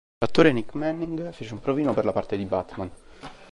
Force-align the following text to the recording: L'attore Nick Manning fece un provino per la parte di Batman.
L'attore 0.17 0.51
Nick 0.51 0.73
Manning 0.73 1.29
fece 1.31 1.53
un 1.53 1.59
provino 1.59 1.93
per 1.93 2.05
la 2.05 2.11
parte 2.11 2.35
di 2.35 2.45
Batman. 2.45 2.91